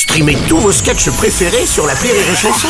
Streamez 0.00 0.38
tous 0.48 0.56
vos 0.56 0.72
sketchs 0.72 1.10
préférés 1.10 1.66
sur 1.66 1.86
la 1.86 1.92
Rire 1.92 2.14
et 2.14 2.34
Chanson. 2.34 2.68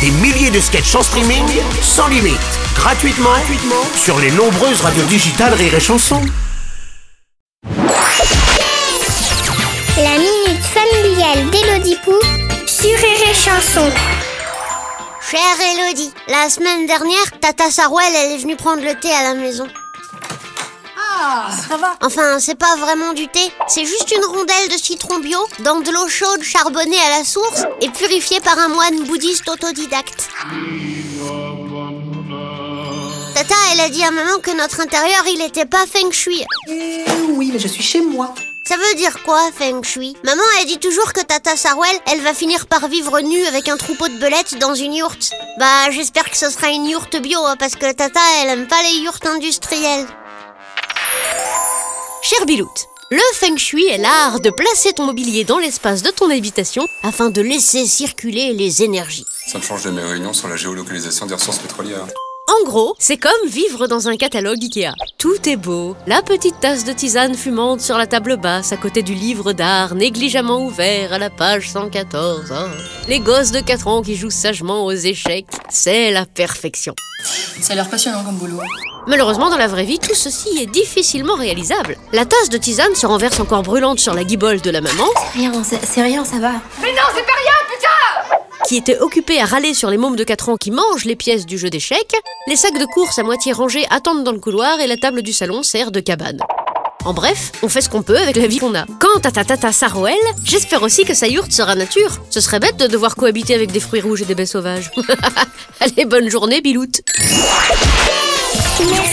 Des 0.00 0.10
milliers 0.10 0.50
de 0.50 0.58
sketchs 0.58 0.94
en 0.94 1.02
streaming, 1.02 1.44
sans 1.82 2.08
limite, 2.08 2.40
gratuitement, 2.74 3.28
gratuitement 3.28 3.84
sur 3.94 4.18
les 4.18 4.30
nombreuses 4.30 4.80
radios 4.80 5.04
digitales 5.04 5.52
Rire 5.52 5.74
et 5.74 5.80
Chanson. 5.80 6.18
La 9.98 10.16
minute 10.16 10.64
familiale 10.64 11.50
d'Élodie 11.50 11.98
Pou 12.06 12.14
sur 12.66 12.88
Rire 12.88 13.28
et 13.30 13.34
Chanson. 13.34 13.90
Chère 15.30 15.40
Elodie, 15.74 16.14
la 16.28 16.48
semaine 16.48 16.86
dernière, 16.86 17.38
Tata 17.38 17.70
Sarouel, 17.70 18.14
elle 18.16 18.32
est 18.32 18.38
venue 18.38 18.56
prendre 18.56 18.82
le 18.82 18.94
thé 18.94 19.10
à 19.12 19.24
la 19.24 19.34
maison. 19.34 19.68
Ah, 21.14 21.48
ça 21.68 21.76
va 21.76 21.94
Enfin, 22.00 22.38
c'est 22.40 22.54
pas 22.54 22.76
vraiment 22.76 23.12
du 23.12 23.28
thé, 23.28 23.52
c'est 23.68 23.84
juste 23.84 24.10
une 24.16 24.24
rondelle 24.24 24.68
de 24.70 24.76
citron 24.76 25.18
bio 25.18 25.38
dans 25.60 25.80
de 25.80 25.90
l'eau 25.90 26.08
chaude 26.08 26.42
charbonnée 26.42 26.98
à 27.06 27.18
la 27.18 27.24
source 27.24 27.64
et 27.80 27.90
purifiée 27.90 28.40
par 28.40 28.58
un 28.58 28.68
moine 28.68 29.04
bouddhiste 29.04 29.48
autodidacte. 29.48 30.28
Tata, 33.34 33.54
elle 33.72 33.80
a 33.80 33.88
dit 33.88 34.02
à 34.04 34.10
maman 34.10 34.38
que 34.42 34.50
notre 34.56 34.80
intérieur, 34.80 35.24
il 35.28 35.40
était 35.42 35.66
pas 35.66 35.86
feng 35.86 36.10
shui. 36.12 36.44
Euh, 36.68 37.04
Oui, 37.30 37.50
mais 37.52 37.58
je 37.58 37.68
suis 37.68 37.82
chez 37.82 38.00
moi. 38.00 38.34
Ça 38.66 38.76
veut 38.76 38.94
dire 38.96 39.22
quoi, 39.24 39.40
feng 39.58 39.82
shui? 39.82 40.14
Maman, 40.24 40.42
elle 40.60 40.66
dit 40.66 40.78
toujours 40.78 41.12
que 41.12 41.20
Tata 41.20 41.56
Sarouel, 41.56 41.98
elle 42.06 42.20
va 42.20 42.32
finir 42.34 42.66
par 42.66 42.86
vivre 42.88 43.20
nue 43.20 43.44
avec 43.46 43.68
un 43.68 43.76
troupeau 43.76 44.06
de 44.08 44.18
belettes 44.18 44.56
dans 44.58 44.74
une 44.74 44.94
yourte. 44.94 45.30
Bah, 45.58 45.90
j'espère 45.90 46.30
que 46.30 46.36
ce 46.36 46.48
sera 46.50 46.68
une 46.68 46.86
yourte 46.86 47.16
bio, 47.20 47.40
hein, 47.44 47.56
parce 47.58 47.74
que 47.74 47.90
Tata, 47.92 48.20
elle 48.42 48.50
aime 48.50 48.66
pas 48.68 48.80
les 48.82 48.98
yourtes 49.00 49.26
industrielles. 49.26 50.06
Cher 52.32 52.46
Bilout, 52.46 52.88
le 53.10 53.20
feng 53.34 53.58
shui 53.58 53.84
est 53.88 53.98
l'art 53.98 54.40
de 54.40 54.48
placer 54.48 54.94
ton 54.94 55.04
mobilier 55.04 55.44
dans 55.44 55.58
l'espace 55.58 56.02
de 56.02 56.08
ton 56.08 56.30
habitation 56.30 56.86
afin 57.02 57.28
de 57.28 57.42
laisser 57.42 57.84
circuler 57.84 58.54
les 58.54 58.82
énergies. 58.82 59.26
Ça 59.48 59.58
me 59.58 59.62
change 59.62 59.84
de 59.84 59.90
mes 59.90 60.00
réunions 60.00 60.32
sur 60.32 60.48
la 60.48 60.56
géolocalisation 60.56 61.26
des 61.26 61.34
ressources 61.34 61.58
pétrolières. 61.58 62.06
En 62.48 62.64
gros, 62.64 62.94
c'est 62.98 63.18
comme 63.18 63.48
vivre 63.48 63.86
dans 63.86 64.08
un 64.08 64.16
catalogue 64.16 64.62
Ikea. 64.62 64.94
Tout 65.18 65.46
est 65.46 65.56
beau. 65.56 65.94
La 66.06 66.22
petite 66.22 66.58
tasse 66.58 66.84
de 66.84 66.92
tisane 66.94 67.34
fumante 67.34 67.82
sur 67.82 67.98
la 67.98 68.06
table 68.06 68.38
basse 68.38 68.72
à 68.72 68.78
côté 68.78 69.02
du 69.02 69.12
livre 69.12 69.52
d'art 69.52 69.94
négligemment 69.94 70.64
ouvert 70.64 71.12
à 71.12 71.18
la 71.18 71.28
page 71.28 71.68
114. 71.70 72.50
Oh. 72.50 72.54
Les 73.08 73.20
gosses 73.20 73.50
de 73.50 73.60
4 73.60 73.88
ans 73.88 74.00
qui 74.00 74.16
jouent 74.16 74.30
sagement 74.30 74.86
aux 74.86 74.92
échecs. 74.92 75.48
C'est 75.68 76.10
la 76.10 76.24
perfection. 76.24 76.94
Ça 77.60 77.74
a 77.74 77.76
l'air 77.76 77.90
passionnant 77.90 78.24
comme 78.24 78.36
boulot. 78.36 78.60
Malheureusement, 79.06 79.50
dans 79.50 79.56
la 79.56 79.66
vraie 79.66 79.84
vie, 79.84 79.98
tout 79.98 80.14
ceci 80.14 80.48
est 80.60 80.66
difficilement 80.66 81.34
réalisable. 81.34 81.96
La 82.12 82.24
tasse 82.24 82.48
de 82.50 82.56
tisane 82.56 82.94
se 82.94 83.06
renverse 83.06 83.40
encore 83.40 83.62
brûlante 83.62 83.98
sur 83.98 84.14
la 84.14 84.22
guibole 84.24 84.60
de 84.60 84.70
la 84.70 84.80
maman, 84.80 85.04
Rien, 85.34 85.52
c'est 85.64 85.84
c'est 85.84 86.02
rien, 86.02 86.24
ça 86.24 86.38
va. 86.38 86.52
qui 88.66 88.76
était 88.76 88.98
occupée 89.00 89.40
à 89.40 89.44
râler 89.44 89.74
sur 89.74 89.90
les 89.90 89.98
mômes 89.98 90.16
de 90.16 90.24
4 90.24 90.48
ans 90.50 90.56
qui 90.56 90.70
mangent 90.70 91.04
les 91.04 91.16
pièces 91.16 91.44
du 91.46 91.58
jeu 91.58 91.68
d'échecs. 91.68 92.14
Les 92.46 92.56
sacs 92.56 92.78
de 92.78 92.86
course 92.86 93.18
à 93.18 93.22
moitié 93.22 93.52
rangés 93.52 93.84
attendent 93.90 94.24
dans 94.24 94.32
le 94.32 94.38
couloir 94.38 94.80
et 94.80 94.86
la 94.86 94.96
table 94.96 95.22
du 95.22 95.32
salon 95.32 95.62
sert 95.62 95.90
de 95.90 96.00
cabane. 96.00 96.38
En 97.04 97.12
bref, 97.12 97.50
on 97.62 97.68
fait 97.68 97.80
ce 97.80 97.88
qu'on 97.88 98.02
peut 98.02 98.16
avec 98.16 98.36
la 98.36 98.46
vie 98.46 98.58
qu'on 98.58 98.74
a. 98.76 98.86
Quant 99.00 99.18
à 99.24 99.32
ta 99.32 99.44
tata 99.44 99.72
Saroel, 99.72 100.14
j'espère 100.44 100.82
aussi 100.84 101.04
que 101.04 101.12
sa 101.14 101.26
yourte 101.26 101.50
sera 101.50 101.74
nature. 101.74 102.12
Ce 102.30 102.40
serait 102.40 102.60
bête 102.60 102.76
de 102.76 102.86
devoir 102.86 103.16
cohabiter 103.16 103.54
avec 103.56 103.72
des 103.72 103.80
fruits 103.80 104.00
rouges 104.00 104.22
et 104.22 104.26
des 104.26 104.36
baies 104.36 104.46
sauvages. 104.46 104.92
Allez, 105.80 106.04
bonne 106.04 106.30
journée, 106.30 106.60
Biloute 106.60 107.00
Yes. 108.90 109.11